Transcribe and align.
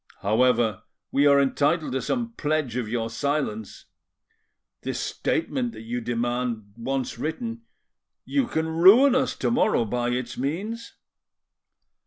However, 0.23 0.81
we 1.11 1.27
are 1.27 1.39
entitle 1.39 1.91
to 1.91 2.01
some 2.01 2.33
pledge 2.33 2.75
of 2.75 2.89
your 2.89 3.07
silence. 3.07 3.85
This 4.81 4.99
statement 4.99 5.73
that 5.73 5.83
you 5.83 6.01
demand, 6.01 6.73
once 6.75 7.19
written,—you 7.19 8.47
can 8.47 8.67
ruin 8.67 9.13
us 9.13 9.35
tomorrow 9.35 9.85
by 9.85 10.09
its 10.09 10.39
means." 10.39 10.95